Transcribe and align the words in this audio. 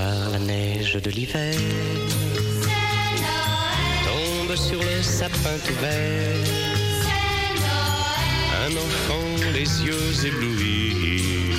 la 0.00 0.38
neige 0.38 0.94
de 1.02 1.10
l'hiver 1.10 1.54
tombe 4.04 4.56
sur 4.56 4.80
le 4.82 5.02
sapin 5.02 5.56
tout 5.66 5.74
vert. 5.80 6.36
Un 8.66 8.72
enfant, 8.72 9.52
les 9.54 9.82
yeux 9.84 10.26
éblouis, 10.26 11.55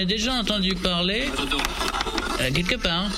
ai 0.00 0.06
déjà 0.06 0.32
entendu 0.32 0.74
parler 0.74 1.24
euh, 2.40 2.50
quelque 2.52 2.76
part. 2.76 3.10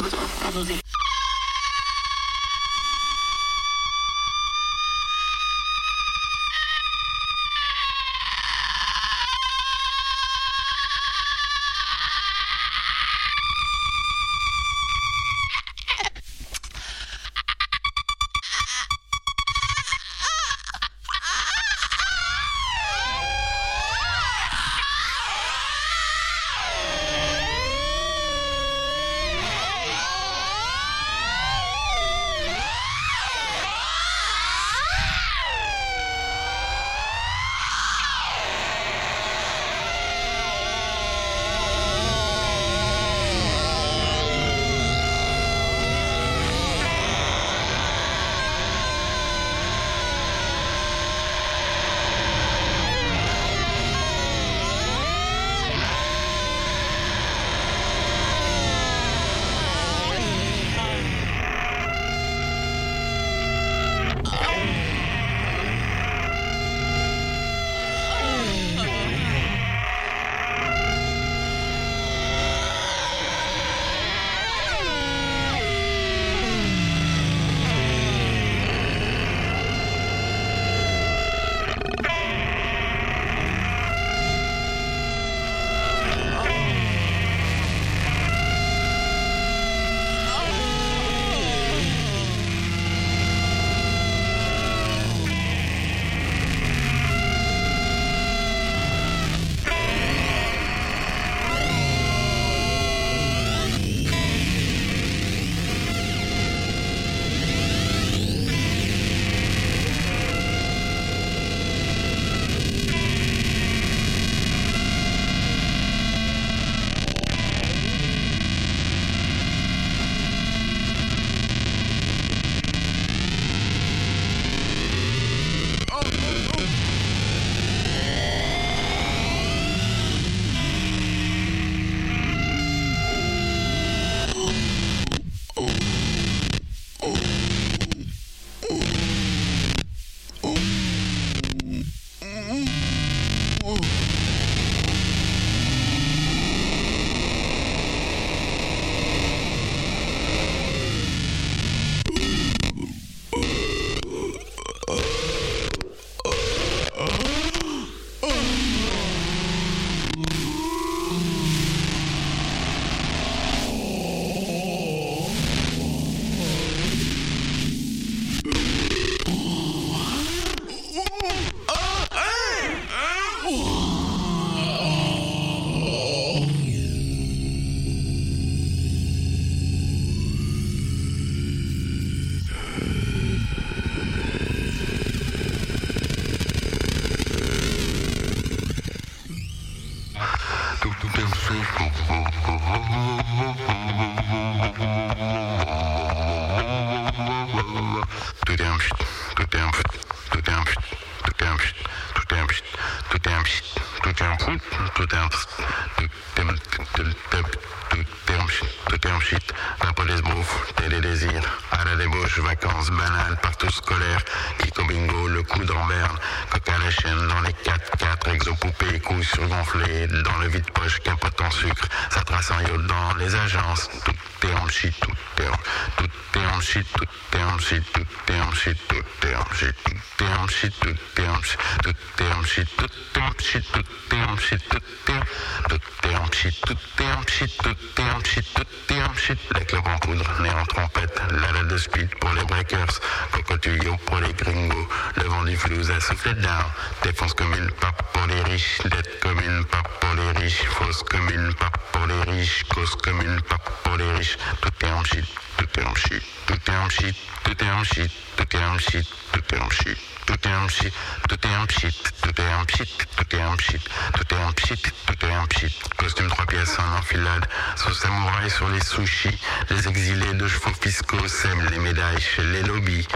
les 272.38 272.62
lobbies, 272.62 273.06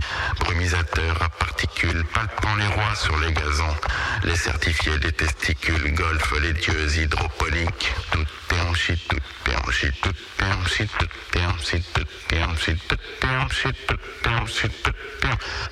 brumisateurs 0.40 1.22
à 1.22 1.28
particules, 1.28 2.04
palpant 2.12 2.54
les 2.56 2.66
rois 2.66 2.94
sur 2.94 3.16
les 3.18 3.32
gazons, 3.32 3.76
les 4.24 4.36
certifiés 4.36 4.98
des 4.98 5.12
testicules, 5.12 5.94
golf, 5.94 6.32
les 6.42 6.52
dieux 6.52 6.96
hydroponiques, 6.96 7.92
tout 8.10 8.24
péanchi, 8.48 8.98
tout 9.08 9.18
péanchi, 9.44 9.90
tout 10.02 10.12
péanchi, 10.36 10.86
tout 10.88 11.08
péanchi, 11.32 11.80
tout 11.94 12.04
péanchi, 12.28 12.76
tout 12.78 12.78
péanchi, 12.78 12.78
tout 12.88 12.96
péanchi, 13.20 13.72
tout 13.86 13.96
péanchi, 14.22 14.68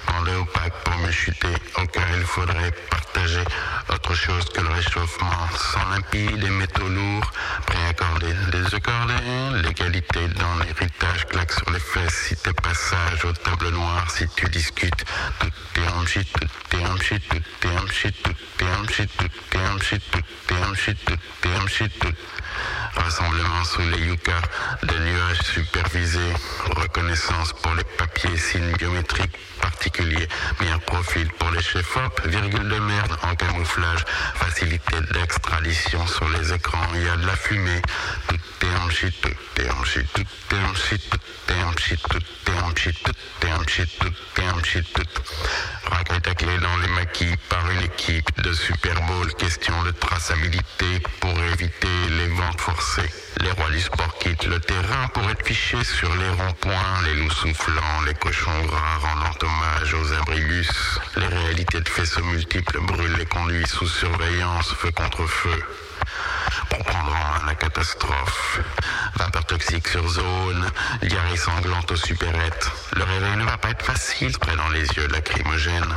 Dans 0.07 0.41
opaque 0.41 0.75
pour 0.85 0.97
me 0.99 1.11
chuter, 1.11 1.57
au 1.77 1.87
cœur 1.87 2.07
il 2.17 2.25
faudrait 2.25 2.73
partager 2.91 3.45
autre 3.93 4.15
chose 4.15 4.45
que 4.51 4.61
le 4.61 4.69
réchauffement, 4.69 5.49
sans 5.57 5.89
limpide 5.91 6.43
et 6.45 6.51
métaux 6.51 6.89
lourds, 6.89 7.31
prêt 7.67 7.87
à 7.89 7.94
préaccordés, 8.15 8.35
désaccordés, 8.51 9.63
l'égalité 9.63 10.29
dans 10.39 10.65
l'héritage 10.65 11.27
claque 11.27 11.53
sur 11.53 11.71
les 11.71 11.81
fesses. 11.81 12.29
Si 12.29 12.37
t'es 12.37 12.53
passage 12.53 13.25
aux 13.25 13.33
tables 13.33 13.71
noires, 13.71 14.11
si 14.11 14.27
tu 14.37 14.49
discutes, 14.49 15.05
tout 15.41 15.81
est 15.81 15.89
en 15.89 16.07
shit, 16.07 16.29
tout 16.33 16.77
est 16.77 16.87
en 16.87 16.97
shit, 16.97 17.23
tout 17.29 17.69
est 17.69 17.79
en 17.79 17.87
shit, 17.87 18.23
tout 18.23 18.65
est 18.65 18.69
en 18.69 18.89
shit, 18.89 19.11
tout 19.17 19.57
est 19.57 19.69
en 19.69 19.79
shit, 19.79 20.03
tout 20.11 20.19
est 20.19 20.63
tout 21.41 21.49
est 21.49 21.69
shit, 21.69 21.99
tout 21.99 22.15
Rassemblement 22.97 23.65
sous 23.65 23.83
les 23.83 24.07
yucca, 24.07 24.41
des 24.83 24.99
nuages 24.99 25.43
supervisés, 25.43 26.33
reconnaissance 26.77 27.53
pour 27.53 27.75
les 27.75 27.85
papiers, 27.85 28.37
signes 28.37 28.73
biométriques 28.79 29.37
particuliers, 29.61 30.29
bien 30.61 30.79
profil 30.79 31.29
pour 31.39 31.51
les 31.51 31.63
chefs-op, 31.63 32.27
virgule 32.27 32.69
de 32.69 32.79
merde 32.79 33.17
en 33.23 33.35
camouflage, 33.35 34.05
facilité 34.35 34.97
d'extradition 35.13 36.07
sur 36.07 36.29
les 36.29 36.53
écrans, 36.53 36.87
il 36.95 37.03
y 37.03 37.09
a 37.09 37.17
de 37.17 37.27
la 37.27 37.37
fumée, 37.37 37.83
tout 38.29 38.67
en 38.85 38.91
shit, 38.91 39.15
tout 39.21 39.63
en 39.63 39.85
shit, 39.85 40.07
tout 40.13 40.57
en 40.57 40.75
shit, 40.75 41.11
tout 41.11 41.53
en 41.53 41.77
shit, 41.77 42.01
tout 42.09 42.53
en 42.53 42.75
shit, 42.77 43.03
tout 43.03 43.47
en 43.49 43.67
shit, 43.67 43.99
tout 43.99 44.43
en 44.43 44.65
shit, 44.65 44.93
tout. 44.93 45.23
Raquette 45.91 46.45
dans 46.61 46.77
les 46.79 46.89
maquis 46.89 47.35
par 47.49 47.71
une 47.71 47.83
équipe 47.83 48.41
de 48.43 48.53
Super 48.53 49.01
Bowl, 49.03 49.33
question 49.35 49.83
de 49.83 49.91
traçabilité 49.91 51.01
pour 51.21 51.39
éviter 51.53 51.89
les 52.11 52.29
ventes 52.29 52.44
forcées. 52.59 53.11
Les 53.41 53.51
rois 53.51 53.71
du 53.71 53.81
sport 53.81 54.19
quittent 54.19 54.47
le 54.47 54.61
terrain 54.61 55.09
pour 55.13 55.29
être 55.31 55.45
fichés 55.45 55.85
sur 55.85 56.15
les 56.15 56.29
ronds-points, 56.31 57.03
les 57.05 57.15
loups 57.15 57.31
soufflants, 57.31 58.01
les 58.07 58.15
cochons 58.15 58.65
gras 58.67 58.99
rendant 59.01 59.37
hommage 59.43 59.95
aux 59.95 60.13
abrigus. 60.15 61.01
Les 61.17 61.27
réalités 61.27 61.81
de 61.81 61.89
faisceaux 61.89 62.25
multiples 62.25 62.81
brûlent 62.81 63.17
les 63.19 63.27
conduits 63.27 63.67
sous 63.67 63.89
surveillance, 63.89 64.73
feu 64.75 64.91
contre 64.93 65.27
feu. 65.27 65.63
Pour 66.71 66.85
prendre 66.85 67.15
en 67.15 67.47
la 67.47 67.55
catastrophe. 67.55 68.61
Vapeur 69.17 69.45
toxique 69.47 69.89
sur 69.89 70.07
zone, 70.09 70.71
diarrhée 71.03 71.37
sanglante 71.37 71.91
aux 71.93 71.97
supérettes. 71.97 72.71
Le 72.97 73.05
réveil 73.05 73.37
ne 73.37 73.45
va 73.45 73.57
pas 73.59 73.71
être 73.71 73.85
facile, 73.85 74.37
près 74.39 74.57
dans 74.57 74.69
les 74.69 74.87
yeux 74.87 75.09
lacrymogènes. 75.09 75.95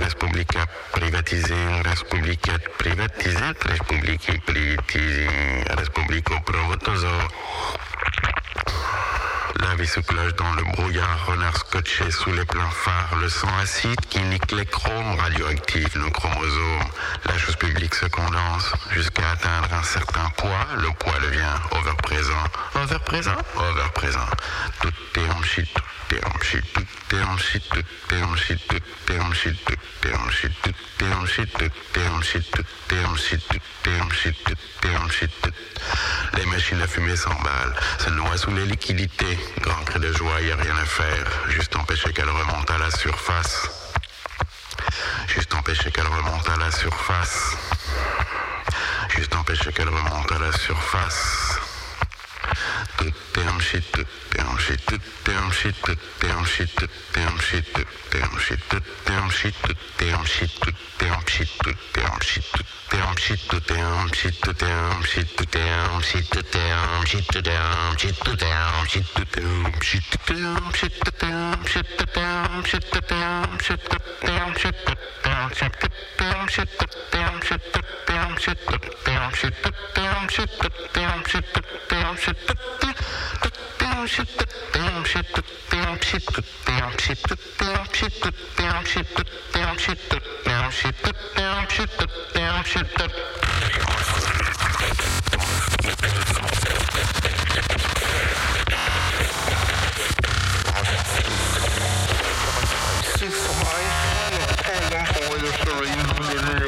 Республика 0.00 0.66
приватизира, 0.92 1.82
Республика 1.84 2.58
приватизат, 2.78 3.66
Республики 3.66 4.42
приватизи, 4.46 5.28
Республику 5.78 6.32
провото 6.46 6.96
за 6.96 7.12
La 9.60 9.74
vie 9.74 9.86
se 9.86 9.98
cloche 10.00 10.34
dans 10.36 10.52
le 10.52 10.62
brouillard, 10.62 11.26
renard 11.26 11.56
scotché 11.56 12.10
sous 12.10 12.32
les 12.32 12.44
pleins 12.44 12.70
phares, 12.70 13.16
le 13.20 13.28
sang 13.28 13.48
acide 13.60 14.00
qui 14.08 14.20
nique 14.20 14.52
les 14.52 14.64
chromes 14.64 15.16
radioactifs, 15.18 15.96
nos 15.96 16.10
chromosomes. 16.10 16.88
La 17.26 17.36
chose 17.36 17.56
publique 17.56 17.94
se 17.94 18.06
condense 18.06 18.72
jusqu'à 18.92 19.30
atteindre 19.30 19.72
un 19.72 19.82
certain 19.82 20.28
poids. 20.36 20.66
Le 20.76 20.90
poids 20.98 21.18
devient 21.20 21.56
overprésent. 21.72 22.44
Overprésent 22.74 23.36
Overprésent. 23.56 24.28
Tout 24.80 24.92
est 25.16 25.30
en 25.30 25.42
shit, 25.42 25.68
tout 25.74 26.14
est 26.14 26.24
en 26.24 26.40
shit, 26.40 26.64
tout 26.72 27.16
est 27.16 27.22
en 27.22 27.36
shit, 27.36 27.64
tout 27.68 28.14
est 28.14 28.22
en 28.22 28.36
shit, 28.36 28.68
tout 28.68 29.12
est 29.12 29.18
en 29.18 29.32
shit, 29.32 29.56
tout 29.64 30.08
est 30.08 30.14
en 30.14 30.30
shit, 30.30 30.52
tout 30.62 30.74
est 31.04 31.12
en 31.12 31.26
shit, 31.26 31.52
tout 31.52 32.00
est 32.00 32.08
en 32.08 32.22
shit, 32.22 32.50
tout 32.52 32.94
est 32.94 33.04
en 33.04 33.16
shit, 33.16 33.48
tout 33.48 33.90
est 33.90 34.00
en 34.00 34.10
shit, 34.10 34.44
tout 34.44 34.88
est 34.88 34.96
en 34.96 35.08
shit, 35.08 35.30
tout 35.42 35.52
les 36.36 36.46
machines 36.46 36.80
à 36.80 36.86
fumer 36.86 37.16
s'emballent, 37.16 37.74
se 37.98 38.10
noient 38.10 38.36
sous 38.36 38.50
les 38.50 38.66
liquidités. 38.66 39.38
Grand 39.60 39.84
cri 39.84 40.00
de 40.00 40.12
joie, 40.12 40.40
y 40.42 40.52
a 40.52 40.56
rien 40.56 40.76
à 40.76 40.84
faire. 40.84 41.26
Juste 41.48 41.74
empêcher 41.76 42.12
qu'elle 42.12 42.28
remonte 42.28 42.70
à 42.70 42.78
la 42.78 42.90
surface. 42.90 43.70
Juste 45.26 45.54
empêcher 45.54 45.90
qu'elle 45.90 46.06
remonte 46.06 46.48
à 46.48 46.56
la 46.56 46.70
surface. 46.70 47.56
Juste 49.16 49.34
empêcher 49.34 49.72
qu'elle 49.72 49.88
remonte 49.88 50.32
à 50.32 50.38
la 50.38 50.52
surface. 50.52 51.47
Shit, 82.28 82.37
Six 103.18 103.34
five, 103.46 103.88
and 104.68 104.94
one 104.94 105.06
boy, 105.14 105.38
the 105.38 106.67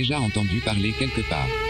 déjà 0.00 0.18
entendu 0.18 0.60
parler 0.60 0.92
quelque 0.92 1.20
part. 1.20 1.69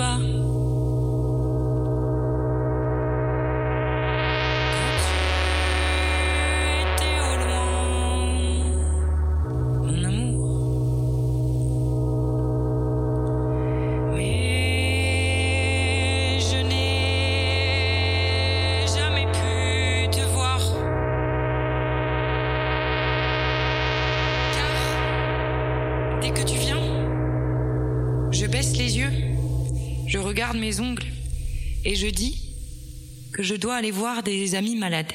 bas. 0.00 0.39
et 31.90 31.96
je 31.96 32.06
dis 32.06 32.38
que 33.32 33.42
je 33.42 33.56
dois 33.56 33.74
aller 33.74 33.90
voir 33.90 34.22
des 34.22 34.54
amis 34.54 34.76
malades. 34.76 35.12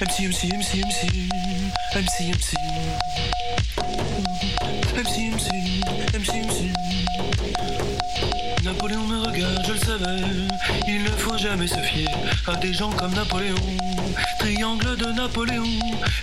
MC, 0.00 0.28
MC, 0.28 0.48
MC, 0.54 0.80
MC, 0.80 1.00
MC, 1.94 2.30
MC. 2.30 2.54
MC, 4.96 5.30
MC, 5.30 5.48
MC, 6.14 6.32
MC. 6.40 6.72
Napoléon 8.64 9.06
me 9.06 9.18
regarde, 9.20 9.62
je 9.66 9.72
le 9.72 9.78
savais. 9.78 10.22
Il 10.88 11.02
ne 11.02 11.10
faut 11.10 11.36
jamais 11.36 11.66
se 11.66 11.78
fier 11.80 12.08
à 12.46 12.56
des 12.56 12.72
gens 12.72 12.90
comme 12.92 13.12
Napoléon. 13.12 13.56
Triangle 14.38 14.96
de 14.96 15.12
Napoléon, 15.12 15.68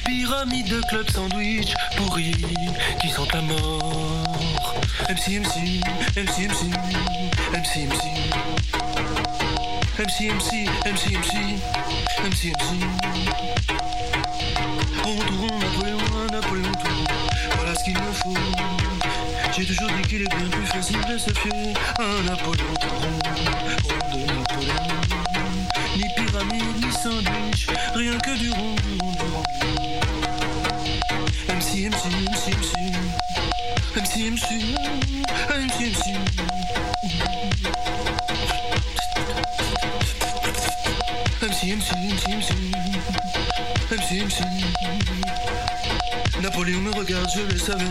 pyramide 0.06 0.70
de 0.70 0.82
club 0.90 1.08
sandwich 1.12 1.76
pourri 1.98 2.32
qui 3.00 3.10
sentent 3.10 3.34
la 3.34 3.42
mort. 3.44 4.34
MC, 5.08 5.40
MC, 5.40 5.82
MC, 6.16 6.48
MC, 6.48 6.66
MC, 7.54 7.86
MC. 7.86 8.77
MC, 9.98 10.30
MC, 10.30 10.68
MC, 10.86 11.18
MC, 11.18 11.34
MC, 12.24 12.52
MC. 12.54 12.72
Rond, 15.04 15.18
tout 15.26 15.38
rond, 15.38 15.58
Napoléon, 15.58 15.98
Napoléon, 16.32 16.72
tout 16.74 16.88
rond. 16.88 17.06
Voilà 17.56 17.74
ce 17.74 17.84
qu'il 17.84 17.96
me 17.96 18.12
faut. 18.14 18.34
J'ai 19.56 19.66
toujours 19.66 19.90
dit 19.90 20.08
qu'il 20.08 20.22
est 20.22 20.36
bien 20.36 20.50
plus 20.52 20.68
facile 20.68 21.00
de 21.10 21.18
se 21.18 21.32
fier 21.32 21.74
à 21.98 22.04
un 22.04 22.22
Napoléon. 22.26 22.74
Rond 23.02 23.20
de 24.14 24.20
Napoléon. 24.26 24.84
Ni 25.96 26.04
pyramide, 26.16 26.86
ni 26.86 26.92
sandwich, 26.92 27.68
rien 27.96 28.20
que 28.20 28.38
du 28.38 28.52
rond, 28.52 28.76
du 28.76 28.98
rond, 29.02 29.12
du 29.14 29.26
rond. 29.34 29.44
MC, 31.56 31.90
MC, 31.90 32.06
MC, 32.30 32.52
MC. 32.52 32.70
MC, 33.96 34.30
MC, 34.30 34.76
MC, 35.50 35.80
MC. 35.90 36.57
Napoléon 46.42 46.82
me 46.82 46.92
regarde, 46.92 47.30
je 47.34 47.42
le 47.42 47.58
savais. 47.58 47.84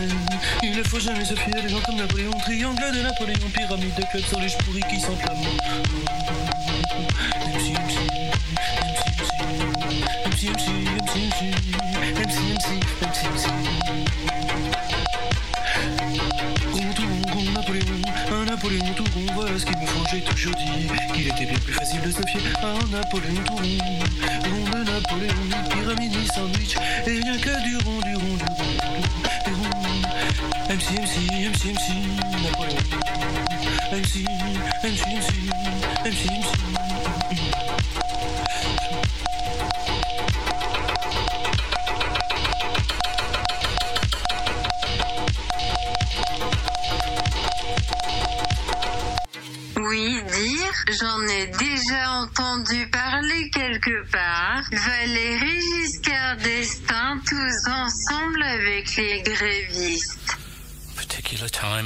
Il 0.61 0.77
ne 0.77 0.83
faut 0.83 0.99
jamais 0.99 1.25
se 1.25 1.33
fier 1.33 1.61
des 1.61 1.69
gens 1.69 1.81
comme 1.85 1.95
Napoléon. 1.95 2.31
Triangle 2.31 2.91
de 2.93 3.01
Napoléon, 3.01 3.49
pyramide 3.53 3.95
de 3.95 4.03
club 4.11 4.23
sur 4.25 4.39
les 4.39 4.47
pourri 4.63 4.81
qui 4.89 4.99
s'enflamme. 4.99 5.37
Napoléon? 18.45 18.93
Tout 18.95 19.03
rond, 19.13 19.25
voilà 19.33 19.59
ce 19.59 19.65
qu'il 19.65 19.77
me 19.77 19.85
faut, 19.85 20.03
j'ai 20.11 20.21
toujours 20.21 20.55
dit 20.55 20.87
qu'il 21.13 21.27
était 21.27 21.45
bien 21.45 21.59
plus 21.59 21.73
facile 21.73 22.01
de 22.01 22.11
se 22.11 22.21
fier 22.27 22.41
à 22.63 22.73
Napoléon 22.91 23.43
tout 23.45 23.55
rond. 23.55 24.36
MC, 31.67 31.91
MC, 33.91 33.91
MC, 33.91 34.25
MC, 34.83 35.03
MC, 36.05 36.29
MC. 36.31 36.76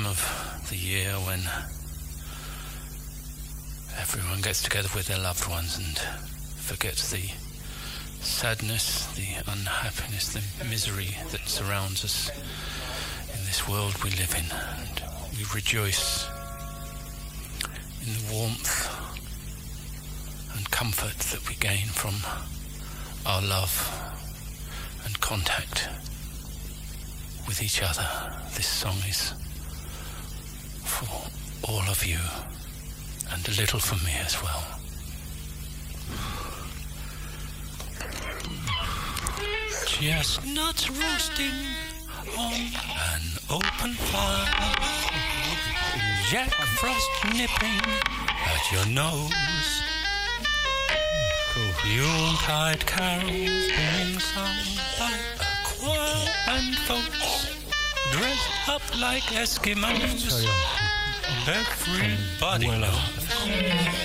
Time 0.01 0.09
of 0.09 0.67
the 0.69 0.75
year 0.75 1.09
when 1.25 1.39
everyone 3.99 4.41
gets 4.41 4.63
together 4.63 4.89
with 4.95 5.07
their 5.07 5.19
loved 5.19 5.47
ones 5.49 5.77
and 5.77 5.97
forgets 6.57 7.11
the 7.11 7.29
sadness, 8.23 9.07
the 9.15 9.27
unhappiness, 9.51 10.33
the 10.33 10.65
misery 10.65 11.17
that 11.31 11.41
surrounds 11.47 12.03
us 12.03 12.29
in 13.33 13.45
this 13.45 13.67
world 13.67 14.01
we 14.03 14.09
live 14.11 14.33
in. 14.35 14.45
And 14.79 15.03
we 15.37 15.45
rejoice 15.53 16.27
in 18.01 18.13
the 18.13 18.33
warmth 18.33 18.89
and 20.55 20.71
comfort 20.71 21.17
that 21.17 21.47
we 21.49 21.55
gain 21.55 21.87
from 21.87 22.15
our 23.25 23.41
love 23.41 23.75
and 25.05 25.19
contact 25.19 25.89
with 27.47 27.61
each 27.61 27.81
other. 27.83 28.07
This 28.55 28.67
song 28.67 28.97
is 29.07 29.33
for 30.91 31.71
all 31.71 31.85
of 31.89 32.05
you 32.05 32.19
and 33.31 33.47
a 33.47 33.51
little 33.61 33.79
for 33.79 33.95
me 34.05 34.13
as 34.25 34.35
well. 34.43 34.63
Chestnuts 39.87 40.89
roasting 40.89 41.57
on 42.37 42.61
an 43.13 43.23
open 43.49 43.93
fire. 44.11 44.49
Jack 46.29 46.51
Frost 46.79 47.11
nipping 47.37 47.79
at 48.51 48.63
your 48.71 48.85
nose. 48.87 49.31
Yuletide 51.85 52.85
carols 52.85 53.67
being 53.77 54.19
sung 54.19 54.61
by 54.99 55.11
a 55.39 55.51
choir 55.65 56.29
and 56.47 56.75
folks 56.77 57.60
dressed 58.11 58.69
up 58.69 58.81
like 58.99 59.23
Eskimos. 59.33 60.45
Everybody 61.47 62.67
knows 62.67 63.21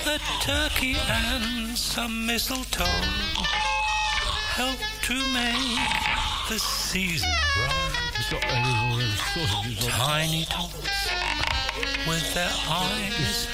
a 0.07 0.19
turkey 0.41 0.97
and 1.09 1.77
some 1.77 2.27
mistletoe 2.27 2.85
help 4.55 4.79
to 5.03 5.15
make 5.35 5.79
the 6.49 6.59
season 6.59 7.31
bright. 7.55 7.97
Tiny 9.89 10.45
tots 10.47 11.09
with 12.09 12.35
their 12.35 12.55
eyes 12.69 13.49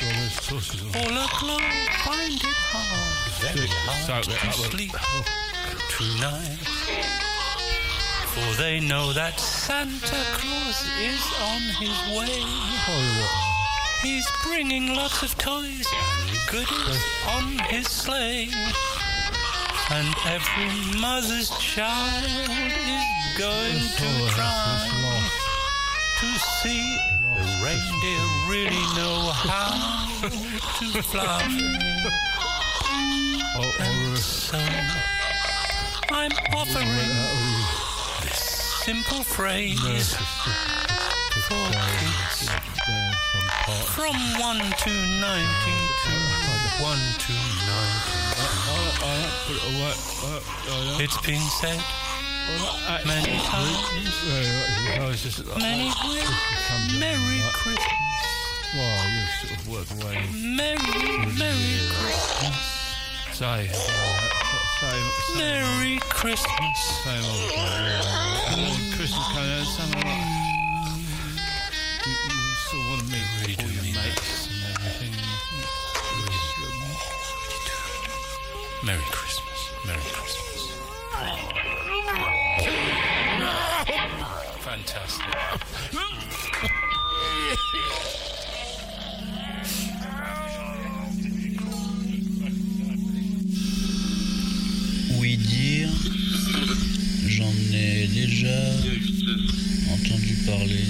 all 0.94 1.18
aglow 1.24 1.58
find 2.04 2.34
it 2.34 2.56
hard, 2.70 3.54
very 3.54 3.68
hard 3.68 4.24
to 4.24 4.52
sleep 4.52 4.92
tonight. 5.90 6.71
For 8.32 8.56
they 8.62 8.80
know 8.80 9.12
that 9.12 9.38
Santa 9.38 10.24
Claus 10.32 10.88
is 11.00 11.22
on 11.52 11.60
his 11.76 11.96
way. 12.16 12.40
He's 14.00 14.26
bringing 14.42 14.94
lots 14.94 15.22
of 15.22 15.36
toys 15.36 15.86
and 15.92 16.38
goodies 16.50 17.04
on 17.28 17.58
his 17.68 17.86
sleigh. 17.86 18.48
And 19.90 20.14
every 20.26 20.98
mother's 20.98 21.50
child 21.58 22.24
is 22.24 23.38
going 23.38 23.80
to 24.00 24.08
try 24.32 24.88
to 26.20 26.38
see 26.62 26.96
the 27.36 27.44
reindeer 27.62 28.24
really 28.48 28.84
know 28.96 29.30
how 29.34 30.08
to 30.94 31.02
fly. 31.02 32.08
Oh, 33.54 33.60
oh. 33.60 33.84
And 33.84 34.16
so 34.16 34.56
I'm 36.10 36.32
offering 36.54 36.88
simple 38.82 39.22
phrase 39.22 39.78
for 41.46 41.54
kids 42.02 42.50
from 43.94 44.16
1 44.42 44.58
to 44.58 44.90
92. 45.22 45.30
1 46.82 46.98
to 47.22 47.30
92. 47.30 48.22
It's 50.98 51.14
been 51.22 51.38
said 51.62 51.78
many 53.06 53.38
times. 53.46 53.78
Uh, 54.26 55.58
many 55.60 55.86
ways. 56.10 56.26
Merry 56.98 57.38
Christmas. 57.54 57.86
Well, 58.74 58.98
you 59.14 59.22
sort 59.38 59.54
of 59.58 59.68
work 59.70 59.88
away. 60.02 60.16
Merry, 60.34 61.22
Merry 61.38 61.78
Christmas. 62.02 62.81
Say, 63.32 63.66
same, 63.66 65.08
Merry 65.38 65.98
Christmas. 66.10 66.78
same 67.02 67.24
old. 67.24 67.50
Christmas 68.94 69.26
coming 69.32 69.50
out, 69.50 69.66
something 69.66 70.04
like 70.04 70.26
you, 72.04 72.12
you 72.12 72.40
sort 72.68 72.82
of 72.82 72.88
want 72.90 73.00
to 73.00 73.06
meet 73.10 73.26
Really 73.40 73.56
all 73.58 73.70
your 73.72 73.84
mates 73.94 74.48
and 74.48 74.60
everything. 74.76 75.14
Merry 78.84 79.06
Christmas. 79.10 79.60
Merry 79.86 79.98
Christmas. 80.12 80.60
Fantastic. 84.60 85.21
déjà 98.06 98.60
entendu 99.92 100.34
parler 100.46 100.84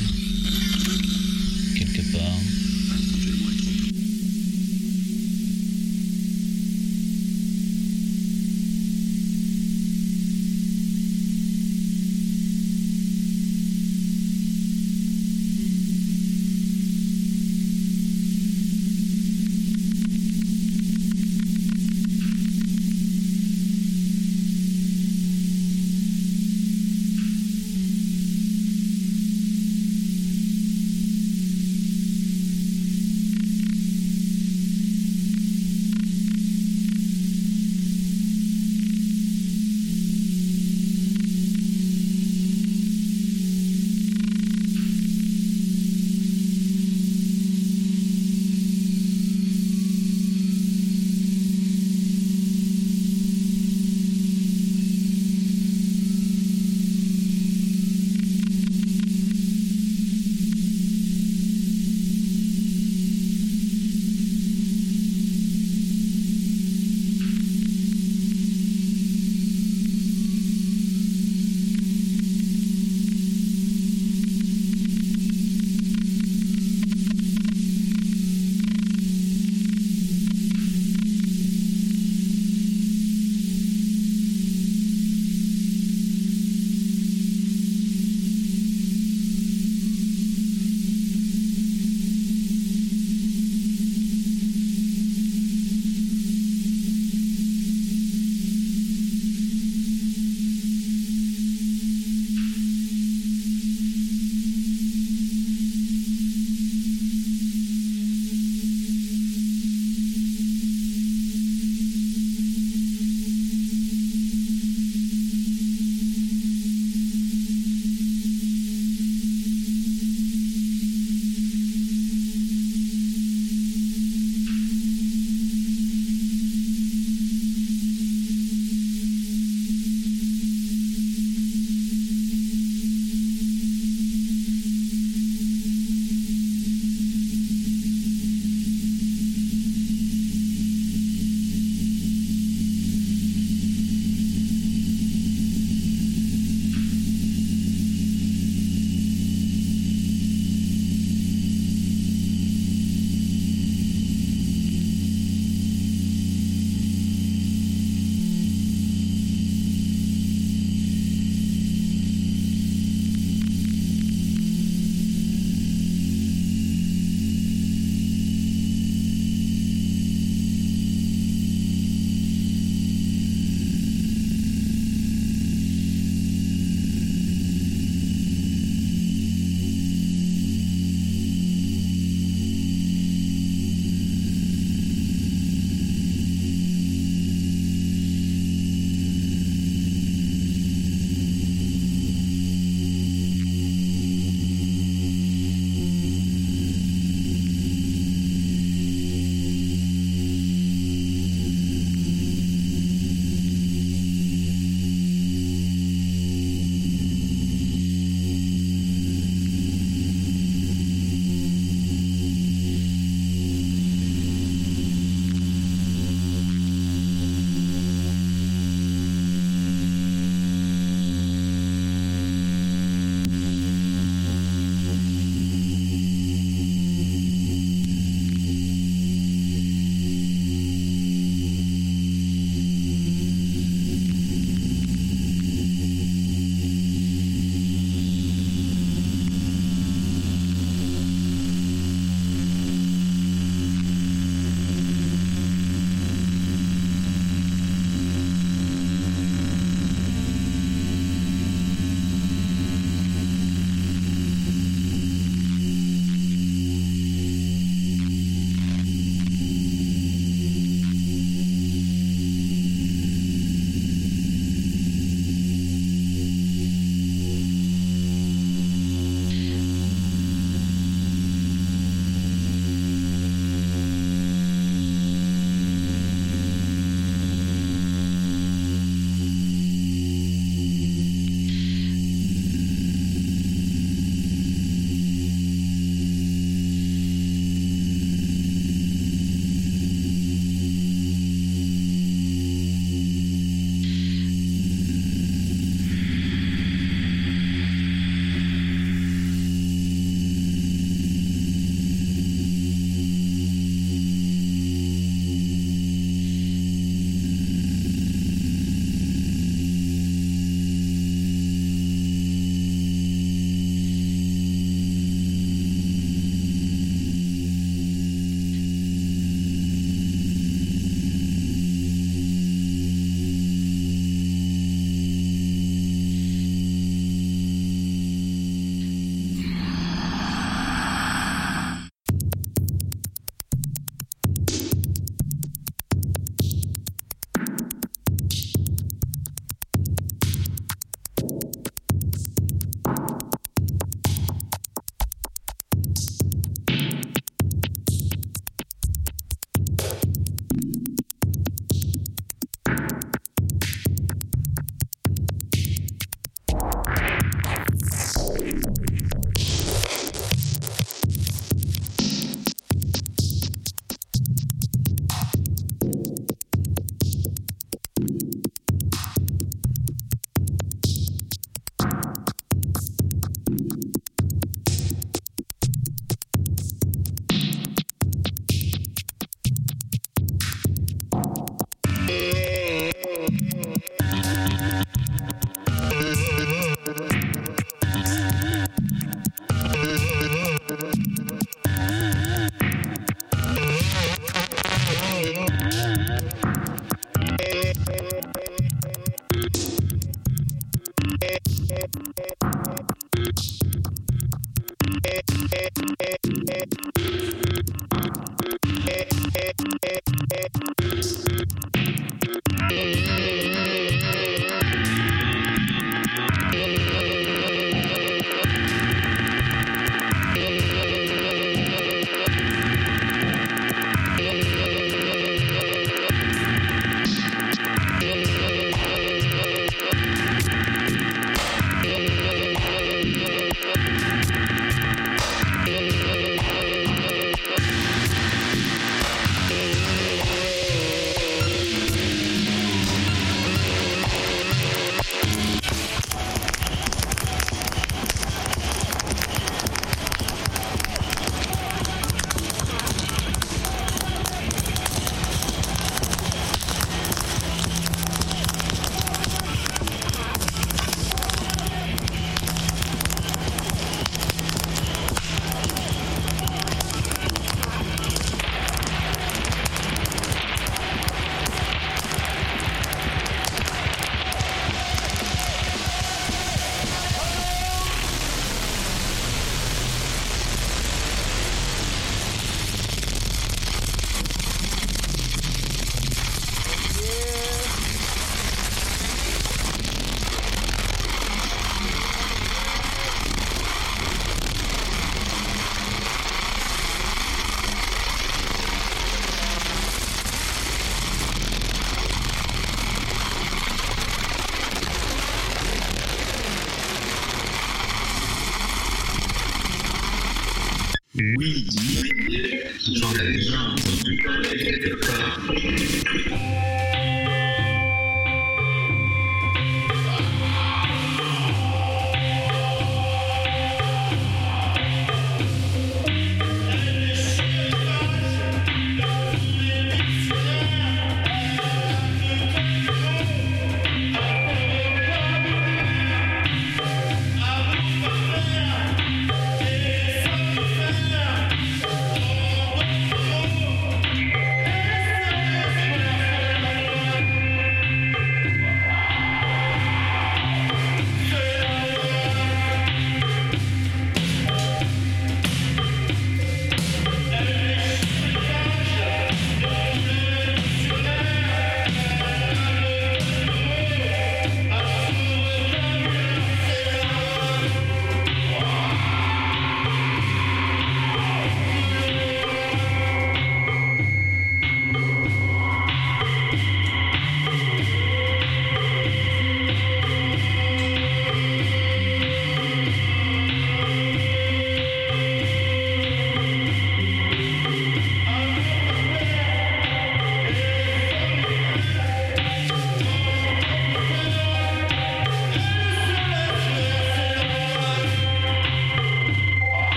quelque 1.76 2.02
part. 2.12 2.51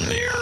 on 0.00 0.08
there. 0.08 0.39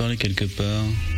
Parler 0.00 0.16
quelque 0.16 0.46
part. 0.46 1.09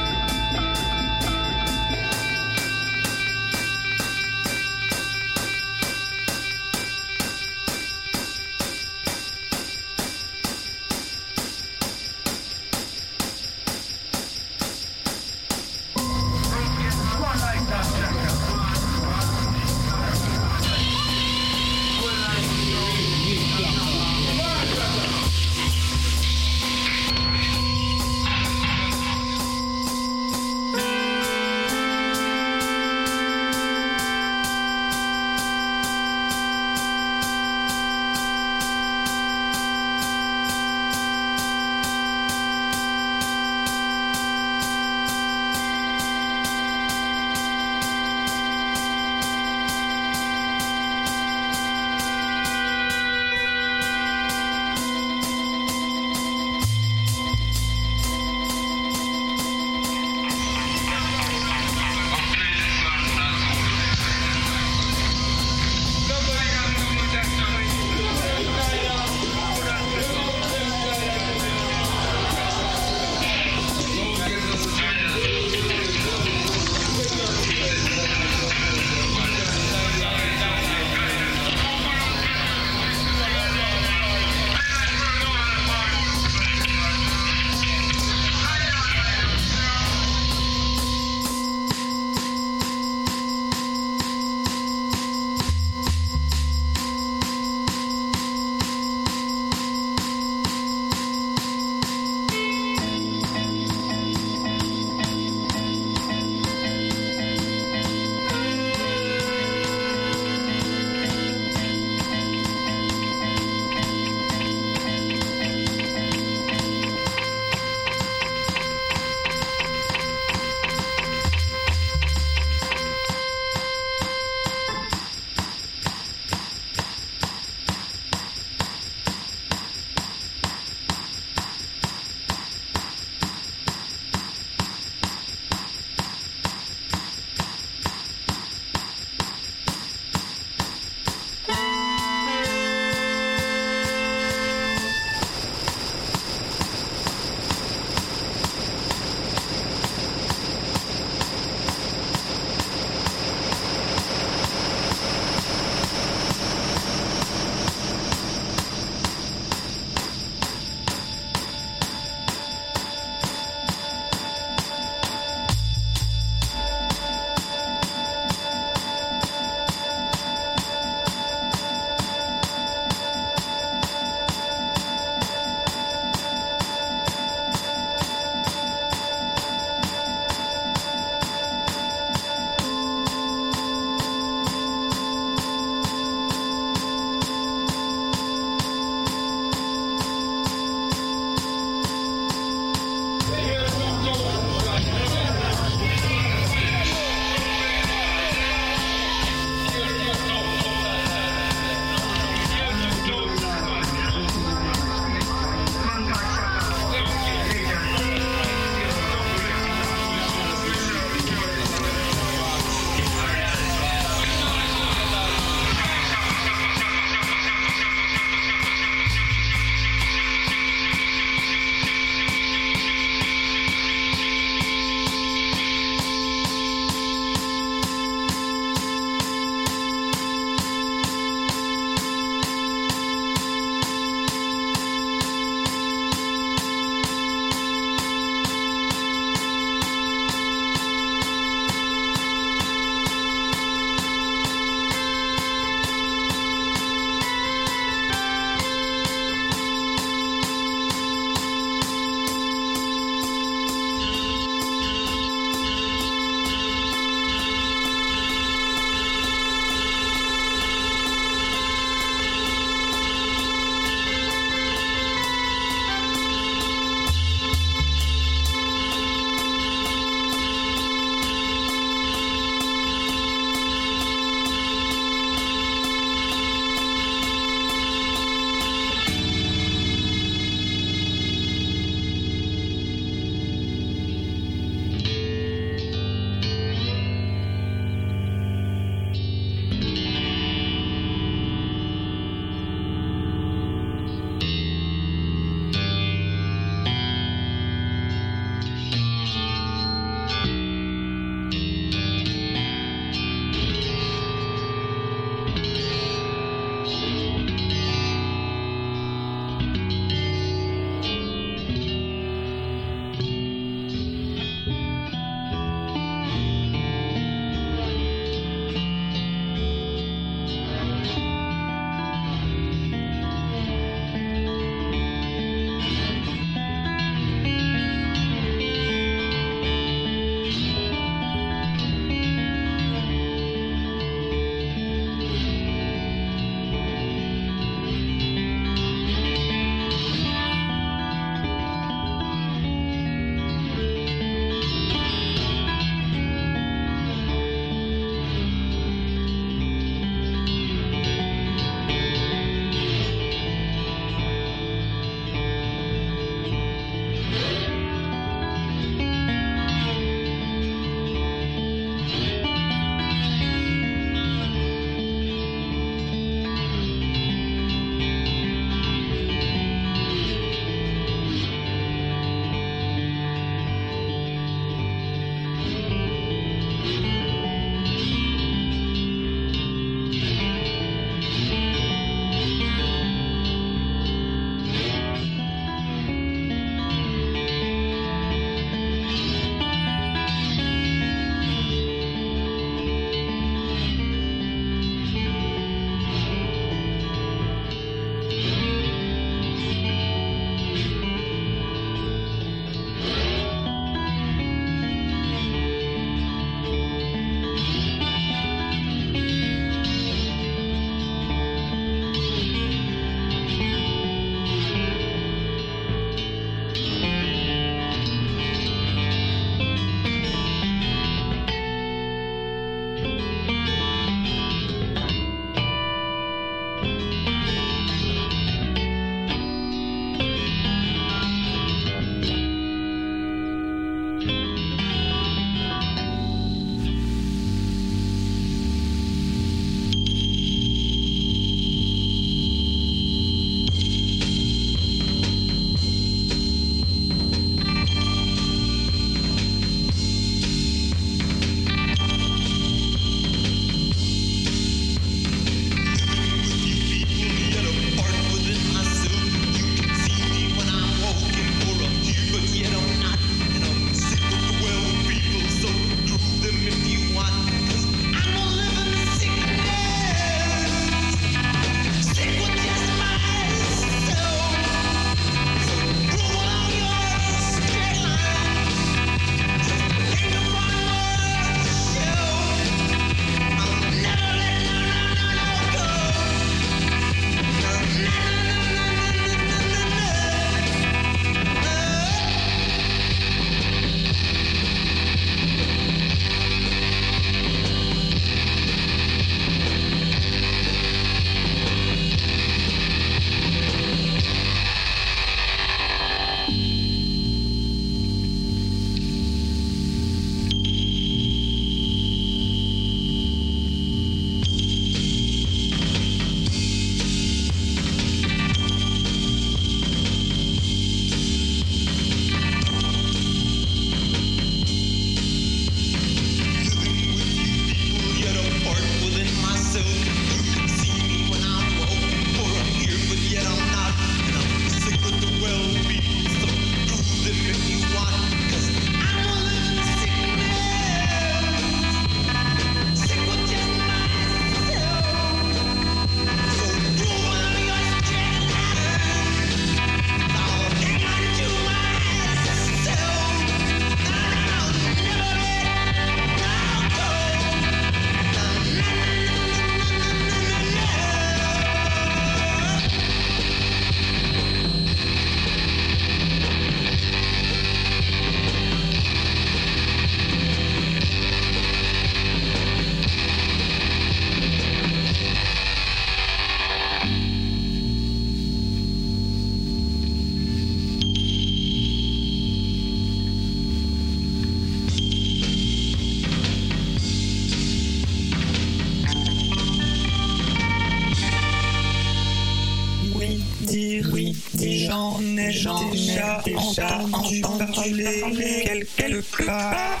Déjà 596.71 596.87
entendu 596.97 597.41
parler 597.41 598.87
quelque 598.95 599.45
part. 599.45 600.00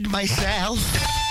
myself. 0.00 1.21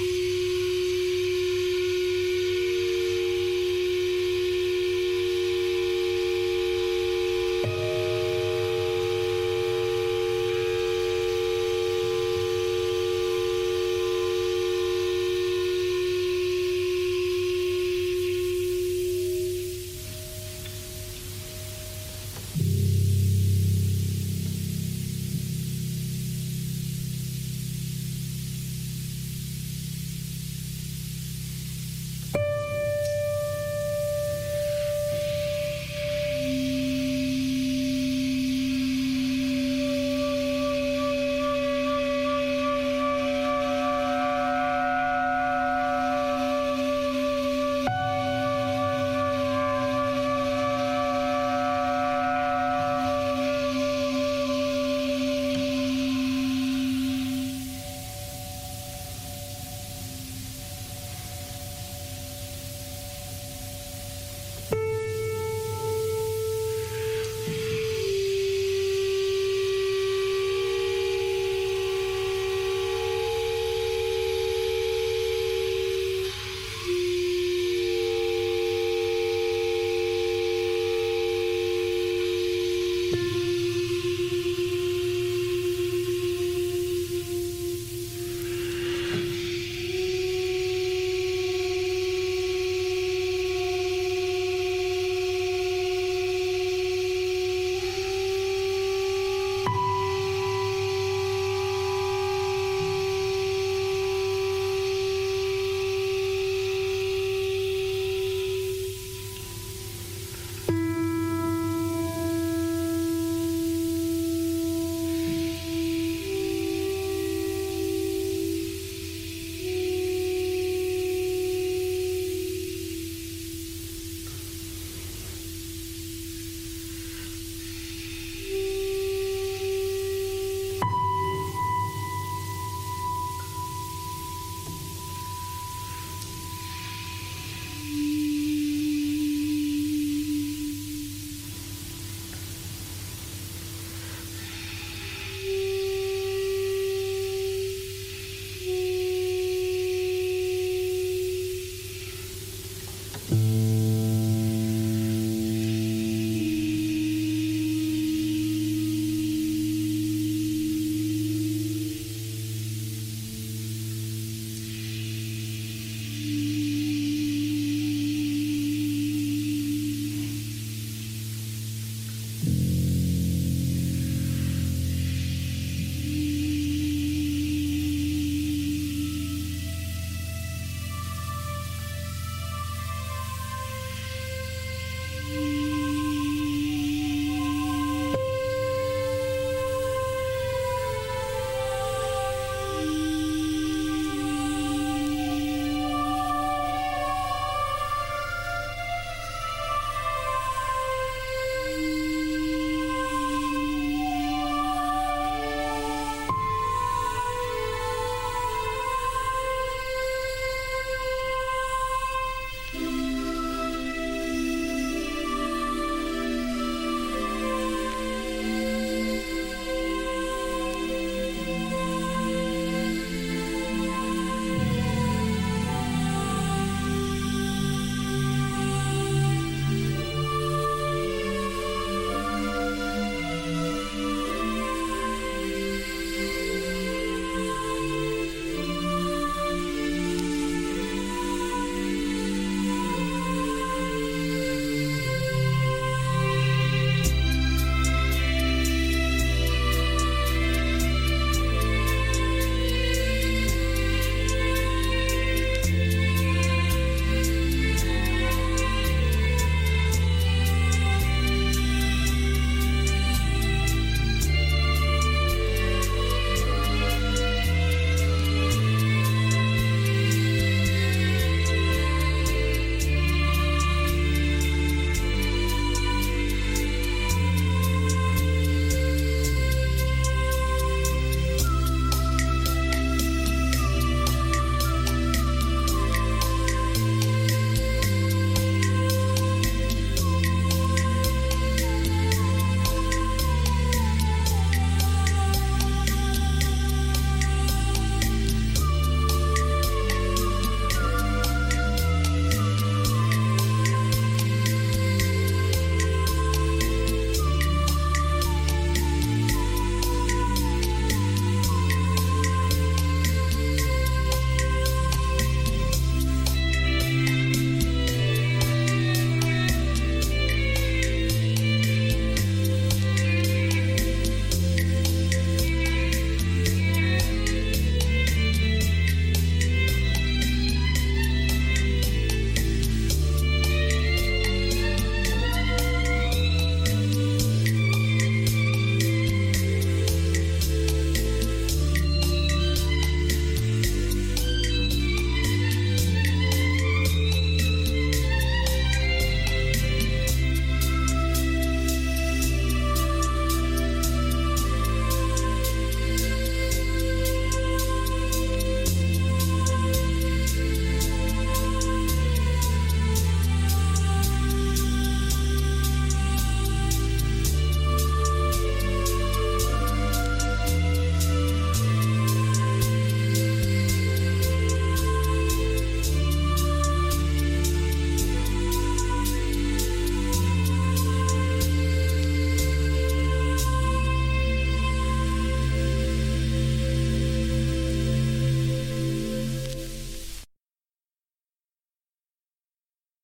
you 0.00 0.33